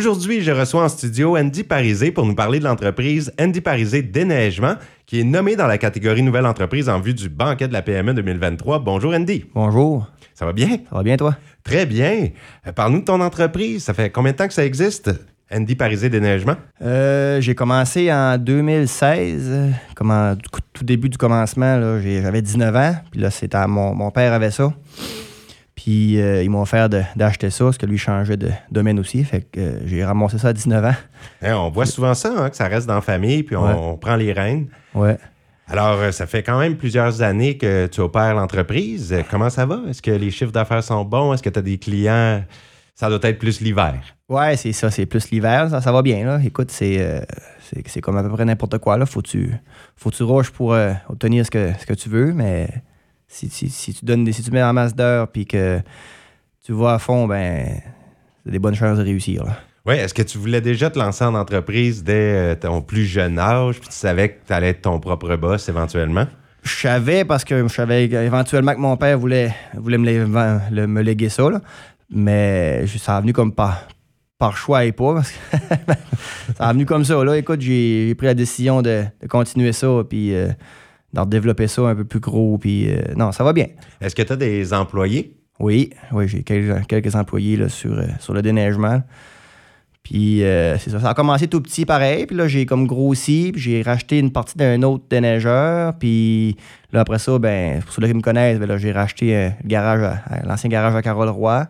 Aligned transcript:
Aujourd'hui, 0.00 0.40
je 0.42 0.52
reçois 0.52 0.84
en 0.84 0.88
studio 0.88 1.36
Andy 1.36 1.64
Parisé 1.64 2.12
pour 2.12 2.24
nous 2.24 2.36
parler 2.36 2.60
de 2.60 2.64
l'entreprise 2.64 3.32
Andy 3.40 3.60
Parisé 3.60 4.02
Déneigement, 4.02 4.74
qui 5.04 5.18
est 5.18 5.24
nommée 5.24 5.56
dans 5.56 5.66
la 5.66 5.78
catégorie 5.78 6.22
Nouvelle 6.22 6.46
entreprise 6.46 6.88
en 6.88 7.00
vue 7.00 7.12
du 7.12 7.28
banquet 7.28 7.66
de 7.66 7.72
la 7.72 7.82
PME 7.82 8.14
2023. 8.14 8.78
Bonjour 8.78 9.12
Andy. 9.12 9.46
Bonjour. 9.52 10.08
Ça 10.32 10.46
va 10.46 10.52
bien? 10.52 10.68
Ça 10.88 10.94
va 10.96 11.02
bien, 11.02 11.16
toi? 11.16 11.36
Très 11.64 11.86
bien. 11.86 12.28
Euh, 12.68 12.72
Parle-nous 12.72 13.00
de 13.00 13.04
ton 13.04 13.20
entreprise. 13.20 13.82
Ça 13.82 13.92
fait 13.92 14.10
combien 14.10 14.30
de 14.30 14.36
temps 14.36 14.46
que 14.46 14.54
ça 14.54 14.64
existe? 14.64 15.10
Andy 15.52 15.74
Parisé 15.74 16.08
Déneigement? 16.08 16.54
Euh, 16.82 17.40
j'ai 17.40 17.56
commencé 17.56 18.12
en 18.12 18.38
2016, 18.38 19.42
euh, 19.50 19.70
comme 19.96 20.12
en 20.12 20.36
tout 20.72 20.84
début 20.84 21.08
du 21.08 21.18
commencement. 21.18 21.76
là, 21.76 21.98
J'avais 22.00 22.42
19 22.42 22.76
ans, 22.76 22.94
puis 23.10 23.20
là, 23.20 23.32
c'était 23.32 23.56
à- 23.56 23.66
mon, 23.66 23.92
mon 23.96 24.12
père 24.12 24.32
avait 24.32 24.52
ça. 24.52 24.72
Puis 25.82 26.20
euh, 26.20 26.42
ils 26.42 26.50
m'ont 26.50 26.60
offert 26.60 26.90
d'acheter 26.90 27.48
ça, 27.48 27.64
parce 27.64 27.78
que 27.78 27.86
lui 27.86 27.96
changeait 27.96 28.36
de 28.36 28.50
domaine 28.70 28.98
aussi. 28.98 29.24
Fait 29.24 29.40
que 29.40 29.58
euh, 29.58 29.86
j'ai 29.86 30.04
ramassé 30.04 30.36
ça 30.36 30.48
à 30.48 30.52
19 30.52 30.84
ans. 30.84 30.94
Hein, 31.42 31.54
on 31.56 31.70
voit 31.70 31.86
souvent 31.86 32.12
ça, 32.12 32.34
hein, 32.36 32.50
que 32.50 32.56
ça 32.56 32.68
reste 32.68 32.86
dans 32.86 32.96
la 32.96 33.00
famille, 33.00 33.42
puis 33.44 33.56
on, 33.56 33.64
Ouais. 33.66 33.72
on 33.74 33.96
prend 33.96 34.16
les 34.16 34.34
rênes. 34.34 34.66
Ouais. 34.94 35.16
Alors, 35.68 35.98
euh, 36.00 36.10
ça 36.10 36.26
fait 36.26 36.42
quand 36.42 36.58
même 36.58 36.76
plusieurs 36.76 37.22
années 37.22 37.56
que 37.56 37.86
tu 37.86 38.00
opères 38.02 38.34
l'entreprise. 38.34 39.14
Comment 39.30 39.48
ça 39.48 39.64
va? 39.64 39.80
Est-ce 39.88 40.02
que 40.02 40.10
les 40.10 40.30
chiffres 40.30 40.52
d'affaires 40.52 40.84
sont 40.84 41.02
bons? 41.04 41.32
Est-ce 41.32 41.42
que 41.42 41.48
tu 41.48 41.58
as 41.58 41.62
des 41.62 41.78
clients? 41.78 42.44
Ça 42.94 43.08
doit 43.08 43.20
être 43.22 43.38
plus 43.38 43.62
l'hiver. 43.62 43.94
Ouais, 44.28 44.56
c'est 44.58 44.72
ça, 44.72 44.90
c'est 44.90 45.06
plus 45.06 45.30
l'hiver, 45.30 45.70
ça, 45.70 45.80
ça 45.80 45.92
va 45.92 46.02
bien. 46.02 46.26
Là. 46.26 46.40
Écoute, 46.44 46.70
c'est, 46.70 46.96
euh, 47.00 47.20
comme 48.02 48.18
à 48.18 48.22
peu 48.22 48.28
près 48.28 48.44
n'importe 48.44 48.76
quoi. 48.78 48.98
Là. 48.98 49.06
Faut 49.06 49.22
que 49.22 49.28
tu, 49.28 49.50
faut 49.96 50.10
que 50.10 50.16
tu 50.16 50.24
rushes 50.24 50.50
pour 50.50 50.76
obtenir 51.08 51.46
ce 51.46 51.50
que, 51.50 51.70
ce 51.80 51.86
que 51.86 51.94
tu 51.94 52.10
veux, 52.10 52.34
mais 52.34 52.68
si, 53.30 53.48
si, 53.48 53.68
si 53.70 53.94
tu 53.94 54.04
donnes 54.04 54.24
des, 54.24 54.32
si 54.32 54.42
tu 54.42 54.50
mets 54.50 54.62
en 54.62 54.72
masse 54.72 54.94
d'heures 54.94 55.28
puis 55.28 55.46
que 55.46 55.80
tu 56.64 56.72
vas 56.72 56.94
à 56.94 56.98
fond, 56.98 57.26
ben 57.26 57.66
c'est 58.44 58.50
des 58.50 58.58
bonnes 58.58 58.74
chances 58.74 58.98
de 58.98 59.04
réussir. 59.04 59.44
là. 59.44 59.56
Oui, 59.86 59.94
est-ce 59.94 60.12
que 60.12 60.22
tu 60.22 60.36
voulais 60.38 60.60
déjà 60.60 60.90
te 60.90 60.98
lancer 60.98 61.24
en 61.24 61.34
entreprise 61.34 62.04
dès 62.04 62.12
euh, 62.34 62.54
ton 62.54 62.82
plus 62.82 63.04
jeune 63.06 63.38
âge, 63.38 63.78
puis 63.80 63.88
tu 63.88 63.94
savais 63.94 64.28
que 64.30 64.46
tu 64.46 64.52
allais 64.52 64.68
être 64.70 64.82
ton 64.82 64.98
propre 65.00 65.36
boss 65.36 65.68
éventuellement? 65.68 66.26
Je 66.62 66.70
savais 66.70 67.24
parce 67.24 67.44
que 67.44 67.62
je 67.66 67.72
savais 67.72 68.04
éventuellement 68.04 68.74
que 68.74 68.78
mon 68.80 68.96
père 68.98 69.18
voulait, 69.18 69.54
voulait 69.74 69.96
me, 69.96 70.04
lé- 70.04 70.70
le- 70.70 70.86
me 70.86 71.00
léguer 71.00 71.30
ça, 71.30 71.48
là. 71.48 71.60
mais 72.10 72.84
ça 72.98 73.16
a 73.16 73.20
venu 73.22 73.32
comme 73.32 73.54
par, 73.54 73.88
par 74.38 74.56
choix 74.58 74.84
et 74.84 74.92
pas. 74.92 75.14
Parce 75.14 75.30
que 75.32 75.36
ça 76.58 76.68
a 76.68 76.72
venu 76.74 76.84
comme 76.84 77.04
ça. 77.04 77.24
Là. 77.24 77.38
Écoute, 77.38 77.62
j'ai 77.62 78.08
j'ai 78.08 78.14
pris 78.14 78.26
la 78.26 78.34
décision 78.34 78.82
de, 78.82 79.04
de 79.22 79.26
continuer 79.26 79.72
ça, 79.72 79.88
puis 80.08 80.34
euh, 80.34 80.48
d'en 81.12 81.26
développer 81.26 81.66
ça 81.66 81.82
un 81.82 81.94
peu 81.94 82.04
plus 82.04 82.20
gros. 82.20 82.58
Puis 82.58 82.90
euh, 82.90 83.00
non, 83.16 83.32
ça 83.32 83.44
va 83.44 83.52
bien. 83.52 83.66
Est-ce 84.00 84.14
que 84.14 84.22
tu 84.22 84.32
as 84.32 84.36
des 84.36 84.72
employés? 84.72 85.36
Oui, 85.58 85.90
oui, 86.12 86.26
j'ai 86.26 86.42
quelques, 86.42 86.86
quelques 86.86 87.14
employés 87.14 87.56
là, 87.56 87.68
sur, 87.68 87.92
euh, 87.92 88.06
sur 88.18 88.32
le 88.32 88.42
déneigement. 88.42 89.02
Puis 90.02 90.42
euh, 90.42 90.78
c'est 90.78 90.90
ça, 90.90 90.98
ça 90.98 91.10
a 91.10 91.14
commencé 91.14 91.46
tout 91.46 91.60
petit 91.60 91.84
pareil, 91.84 92.24
puis 92.24 92.34
là 92.34 92.48
j'ai 92.48 92.64
comme 92.64 92.86
grossi, 92.86 93.50
puis 93.52 93.60
j'ai 93.60 93.82
racheté 93.82 94.18
une 94.18 94.32
partie 94.32 94.56
d'un 94.56 94.82
autre 94.82 95.04
déneigeur, 95.10 95.92
puis 95.98 96.56
là 96.90 97.00
après 97.00 97.18
ça, 97.18 97.38
ben 97.38 97.82
pour 97.82 97.92
ceux 97.92 98.06
qui 98.06 98.14
me 98.14 98.22
connaissent, 98.22 98.58
ben, 98.58 98.66
là 98.66 98.78
j'ai 98.78 98.92
racheté 98.92 99.52
le 99.62 99.68
garage, 99.68 100.18
l'ancien 100.46 100.70
garage 100.70 100.96
à 100.96 101.02
Carole 101.02 101.28
Roy, 101.28 101.66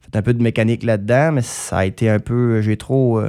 fait 0.00 0.16
un 0.16 0.22
peu 0.22 0.32
de 0.32 0.42
mécanique 0.42 0.84
là-dedans, 0.84 1.32
mais 1.32 1.42
ça 1.42 1.78
a 1.78 1.84
été 1.84 2.08
un 2.08 2.20
peu, 2.20 2.62
j'ai 2.62 2.76
trop, 2.76 3.20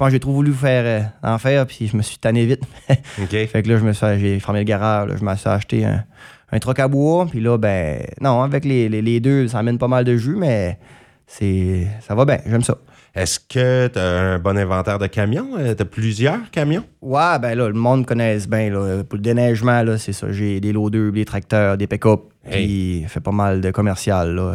pense 0.00 0.08
que 0.08 0.12
j'ai 0.14 0.20
trop 0.20 0.32
voulu 0.32 0.52
faire 0.52 0.82
euh, 0.84 1.28
en 1.28 1.38
faire, 1.38 1.66
puis 1.66 1.86
je 1.86 1.96
me 1.96 2.02
suis 2.02 2.18
tanné 2.18 2.46
vite. 2.46 2.62
OK. 3.22 3.28
Fait 3.30 3.62
que 3.62 3.68
là, 3.68 3.76
je 3.78 3.84
me 3.84 3.92
suis, 3.92 4.06
j'ai 4.18 4.40
fermé 4.40 4.60
le 4.60 4.64
garage, 4.64 5.08
là, 5.10 5.14
je 5.18 5.24
me 5.24 5.36
suis 5.36 5.48
acheté 5.48 5.84
un, 5.84 6.02
un 6.50 6.58
troc 6.58 6.78
à 6.78 6.88
bois. 6.88 7.26
Puis 7.30 7.40
là, 7.40 7.58
ben, 7.58 8.02
non, 8.20 8.42
avec 8.42 8.64
les, 8.64 8.88
les- 8.88 9.02
les 9.02 9.20
deux, 9.20 9.46
ça 9.48 9.58
amène 9.58 9.78
pas 9.78 9.88
mal 9.88 10.04
de 10.04 10.16
jus, 10.16 10.36
mais 10.36 10.78
c'est, 11.26 11.86
ça 12.00 12.14
va 12.14 12.24
bien, 12.24 12.38
j'aime 12.46 12.62
ça. 12.62 12.76
Est-ce 13.14 13.40
que 13.40 13.88
tu 13.88 13.98
as 13.98 14.02
un 14.34 14.38
bon 14.38 14.56
inventaire 14.56 14.98
de 14.98 15.06
camions? 15.08 15.48
tu 15.58 15.82
as 15.82 15.84
plusieurs 15.84 16.48
camions? 16.52 16.84
Ouais, 17.02 17.38
ben 17.40 17.56
là, 17.56 17.66
le 17.68 17.74
monde 17.74 18.06
connaisse 18.06 18.48
bien, 18.48 18.70
là. 18.70 19.02
Pour 19.04 19.16
le 19.16 19.22
déneigement, 19.22 19.82
là, 19.82 19.98
c'est 19.98 20.12
ça. 20.12 20.30
J'ai 20.32 20.60
des 20.60 20.72
loaders, 20.72 21.10
des 21.12 21.24
tracteurs, 21.24 21.76
des 21.76 21.86
pick-up. 21.88 22.20
Puis, 22.48 23.04
fait 23.08 23.20
pas 23.20 23.32
mal 23.32 23.60
de 23.60 23.70
commercial, 23.70 24.34
là. 24.34 24.54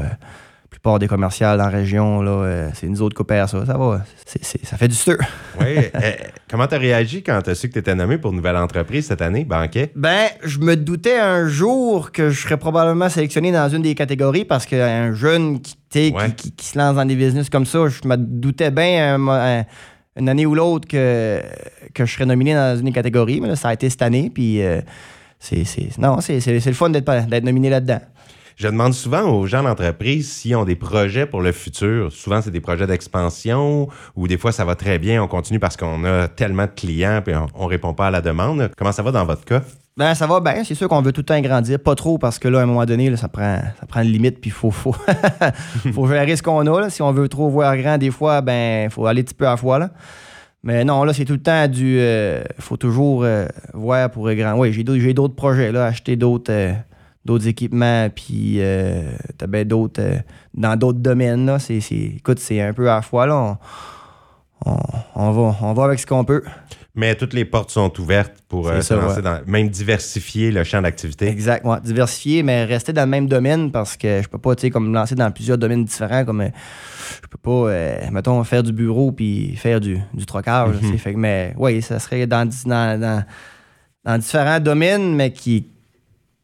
Plupart 0.75 0.99
des 0.99 1.07
commerciales 1.07 1.57
la 1.57 1.69
région, 1.69 2.21
là, 2.21 2.31
euh, 2.31 2.69
c'est 2.73 2.87
nous 2.87 3.01
autres 3.01 3.15
qui 3.15 3.21
opèrent 3.21 3.47
ça. 3.49 3.65
Ça 3.65 3.77
va. 3.77 4.03
Ça 4.25 4.77
fait 4.77 4.87
du 4.89 4.95
stir. 4.95 5.17
Oui. 5.59 5.77
Euh, 5.95 6.11
comment 6.51 6.67
tu 6.67 6.75
as 6.75 6.77
réagi 6.77 7.23
quand 7.23 7.41
tu 7.41 7.49
as 7.49 7.55
su 7.55 7.69
que 7.69 7.73
tu 7.73 7.79
étais 7.79 7.95
nommé 7.95 8.17
pour 8.17 8.31
une 8.31 8.37
nouvelle 8.37 8.57
entreprise 8.57 9.07
cette 9.07 9.21
année, 9.21 9.45
banquet? 9.45 9.91
Ben, 9.95 10.27
je 10.43 10.59
me 10.59 10.75
doutais 10.75 11.17
un 11.17 11.47
jour 11.47 12.11
que 12.11 12.29
je 12.29 12.41
serais 12.41 12.57
probablement 12.57 13.07
sélectionné 13.07 13.53
dans 13.53 13.69
une 13.69 13.81
des 13.83 13.95
catégories 13.95 14.43
parce 14.43 14.65
qu'un 14.65 15.13
jeune 15.13 15.61
qui, 15.61 15.77
Ouais. 15.95 16.11
qui, 16.35 16.35
qui- 16.35 16.51
qui 16.51 16.65
se 16.65 16.77
lance 16.77 16.95
dans 16.97 17.05
des 17.05 17.15
business 17.15 17.49
comme 17.49 17.65
ça, 17.65 17.87
je 17.87 18.05
me 18.05 18.17
doutais 18.17 18.69
bien 18.69 19.13
un 19.15 19.17
mo- 19.17 19.31
un- 19.31 19.63
une 20.17 20.27
année 20.27 20.45
ou 20.45 20.53
l'autre 20.55 20.87
que, 20.89 21.41
que 21.93 22.05
je 22.05 22.13
serais 22.13 22.25
nominé 22.25 22.53
dans 22.53 22.77
une 22.77 22.85
des 22.85 22.91
catégories. 22.91 23.39
Mais 23.39 23.47
là, 23.47 23.55
ça 23.55 23.69
a 23.69 23.73
été 23.73 23.89
cette 23.89 24.01
année. 24.01 24.29
Puis, 24.33 24.61
euh, 24.61 24.81
c'est, 25.39 25.63
non, 25.97 26.19
c'est, 26.19 26.45
le 26.45 26.73
fun 26.73 26.89
d'être, 26.89 27.27
d'être 27.27 27.43
nominé 27.45 27.69
là-dedans. 27.69 28.01
Je 28.55 28.67
demande 28.67 28.93
souvent 28.93 29.23
aux 29.23 29.45
gens 29.47 29.63
d'entreprise 29.63 30.31
s'ils 30.31 30.55
ont 30.55 30.65
des 30.65 30.75
projets 30.75 31.25
pour 31.25 31.41
le 31.41 31.51
futur. 31.51 32.11
Souvent, 32.11 32.41
c'est 32.41 32.51
des 32.51 32.61
projets 32.61 32.87
d'expansion 32.87 33.89
ou 34.15 34.27
des 34.27 34.37
fois, 34.37 34.51
ça 34.51 34.63
va 34.63 34.75
très 34.75 34.97
bien. 34.97 35.21
On 35.21 35.27
continue 35.27 35.59
parce 35.59 35.75
qu'on 35.75 36.03
a 36.05 36.27
tellement 36.27 36.65
de 36.65 36.71
clients 36.71 37.21
et 37.27 37.35
on, 37.35 37.47
on 37.53 37.65
répond 37.65 37.93
pas 37.93 38.07
à 38.07 38.11
la 38.11 38.21
demande. 38.21 38.71
Comment 38.77 38.91
ça 38.91 39.03
va 39.03 39.11
dans 39.11 39.25
votre 39.25 39.45
cas? 39.45 39.61
Ben, 39.97 40.13
ça 40.13 40.27
va 40.27 40.41
bien. 40.41 40.63
C'est 40.65 40.75
sûr 40.75 40.89
qu'on 40.89 41.01
veut 41.01 41.13
tout 41.13 41.21
le 41.21 41.25
temps 41.25 41.39
grandir. 41.39 41.79
Pas 41.79 41.95
trop 41.95 42.17
parce 42.17 42.37
que 42.37 42.49
là, 42.49 42.59
à 42.59 42.63
un 42.63 42.65
moment 42.65 42.85
donné, 42.85 43.15
ça, 43.15 43.29
prend, 43.29 43.61
une 43.95 44.11
limite. 44.11 44.41
Puis 44.41 44.49
il 44.49 44.53
faut, 44.53 44.71
faut, 44.71 44.95
faut 45.93 46.07
gérer 46.07 46.35
ce 46.35 46.43
qu'on 46.43 46.65
a. 46.67 46.89
Si 46.89 47.01
on 47.01 47.13
veut 47.13 47.29
trop 47.29 47.49
voir 47.49 47.77
grand, 47.77 47.97
des 47.97 48.11
fois, 48.11 48.41
ben, 48.41 48.89
faut 48.89 49.05
aller 49.05 49.21
un 49.21 49.23
petit 49.23 49.33
peu 49.33 49.47
à 49.47 49.51
la 49.51 49.57
fois. 49.57 49.89
Mais 50.63 50.83
non, 50.83 51.03
là, 51.03 51.13
c'est 51.13 51.23
tout 51.23 51.33
le 51.33 51.41
temps 51.41 51.67
du. 51.67 51.97
euh, 51.99 52.43
faut 52.59 52.75
toujours 52.75 53.23
euh, 53.23 53.45
voir 53.73 54.09
pour 54.09 54.29
grand. 54.33 54.57
Oui, 54.57 54.73
j'ai 54.73 54.83
d'autres, 54.83 54.99
j'ai 54.99 55.13
d'autres 55.13 55.35
projets, 55.35 55.71
là, 55.71 55.85
acheter 55.85 56.15
d'autres, 56.15 56.51
euh, 56.51 56.73
d'autres 57.25 57.47
équipements, 57.47 58.07
puis 58.09 58.57
euh, 58.59 59.01
t'as 59.37 59.47
bien 59.47 59.65
d'autres. 59.65 60.01
euh, 60.01 60.17
dans 60.53 60.77
d'autres 60.77 60.99
domaines, 60.99 61.45
là. 61.47 61.59
C'est, 61.59 61.79
c'est- 61.81 62.13
écoute, 62.17 62.39
c'est 62.39 62.61
un 62.61 62.71
peu 62.73 62.89
à 62.89 62.95
la 62.95 63.01
fois, 63.01 63.25
là. 63.27 63.57
On, 64.65 64.71
on, 64.71 64.77
on 65.15 65.31
va, 65.31 65.57
on 65.61 65.73
va 65.73 65.83
avec 65.85 65.99
ce 65.99 66.05
qu'on 66.05 66.23
peut. 66.23 66.43
Mais 66.97 67.13
toutes 67.15 67.33
les 67.33 67.43
portes 67.43 67.71
sont 67.71 67.91
ouvertes 67.99 68.35
pour 68.47 68.69
euh, 68.69 68.79
se 68.79 68.93
lancer 68.93 69.17
ouais. 69.17 69.21
dans, 69.21 69.41
même 69.47 69.67
diversifier 69.67 70.49
le 70.49 70.63
champ 70.63 70.81
d'activité. 70.81 71.27
Exact, 71.27 71.65
ouais, 71.65 71.75
diversifier, 71.83 72.41
mais 72.41 72.63
rester 72.63 72.93
dans 72.93 73.01
le 73.03 73.09
même 73.09 73.27
domaine 73.27 73.69
parce 73.69 73.97
que 73.97 74.21
je 74.23 74.29
peux 74.29 74.37
pas, 74.37 74.55
tu 74.55 74.61
sais, 74.61 74.69
comme 74.69 74.87
me 74.89 74.93
lancer 74.95 75.13
dans 75.13 75.29
plusieurs 75.29 75.57
domaines 75.57 75.83
différents, 75.83 76.23
comme 76.23 76.39
euh, 76.39 76.49
je 77.21 77.27
peux 77.27 77.37
pas, 77.37 77.69
euh, 77.69 77.97
mettons, 78.11 78.41
faire 78.45 78.63
du 78.63 78.71
bureau 78.71 79.11
puis 79.11 79.57
faire 79.57 79.81
du, 79.81 79.99
du 80.13 80.25
trocage, 80.25 80.77
Mhm. 80.81 80.97
fait 80.97 81.13
mais 81.13 81.53
oui, 81.57 81.81
ça 81.81 81.99
serait 81.99 82.25
dans, 82.27 82.47
dans, 82.65 82.99
dans, 83.01 83.25
dans 84.05 84.17
différents 84.17 84.61
domaines, 84.61 85.15
mais 85.17 85.33
qui, 85.33 85.67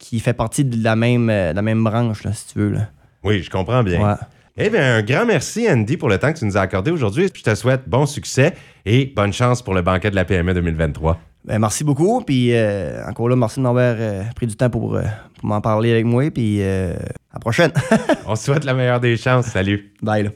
qui 0.01 0.19
fait 0.19 0.33
partie 0.33 0.65
de 0.65 0.83
la 0.83 0.95
même, 0.95 1.29
euh, 1.29 1.51
de 1.51 1.55
la 1.55 1.61
même 1.61 1.83
branche, 1.83 2.23
là, 2.23 2.33
si 2.33 2.47
tu 2.51 2.59
veux, 2.59 2.71
là. 2.71 2.89
Oui, 3.23 3.43
je 3.43 3.49
comprends 3.49 3.83
bien. 3.83 4.03
Ouais. 4.03 4.15
Eh 4.57 4.69
bien, 4.69 4.97
un 4.97 5.01
grand 5.01 5.25
merci, 5.25 5.67
Andy, 5.69 5.95
pour 5.95 6.09
le 6.09 6.17
temps 6.17 6.33
que 6.33 6.39
tu 6.39 6.45
nous 6.45 6.57
as 6.57 6.61
accordé 6.61 6.91
aujourd'hui. 6.91 7.29
Je 7.33 7.41
te 7.41 7.55
souhaite 7.55 7.87
bon 7.87 8.05
succès 8.05 8.53
et 8.85 9.05
bonne 9.15 9.31
chance 9.31 9.61
pour 9.61 9.73
le 9.73 9.81
banquet 9.81 10.09
de 10.11 10.15
la 10.15 10.25
PME 10.25 10.53
2023. 10.53 11.19
Ben, 11.45 11.57
merci 11.57 11.83
beaucoup, 11.83 12.21
puis 12.21 12.49
euh, 12.53 13.03
encore 13.07 13.29
là, 13.29 13.35
merci 13.35 13.59
de 13.59 13.63
m'avoir 13.63 13.95
euh, 13.97 14.23
pris 14.35 14.47
du 14.47 14.55
temps 14.55 14.69
pour, 14.69 14.95
euh, 14.95 15.03
pour 15.39 15.47
m'en 15.47 15.61
parler 15.61 15.91
avec 15.91 16.05
moi, 16.05 16.29
puis 16.31 16.61
à 16.61 16.93
la 17.33 17.39
prochaine. 17.39 17.71
On 18.27 18.35
se 18.35 18.45
souhaite 18.45 18.65
la 18.65 18.73
meilleure 18.73 18.99
des 18.99 19.17
chances. 19.17 19.45
Salut. 19.45 19.93
Bye, 20.01 20.23
là. 20.23 20.31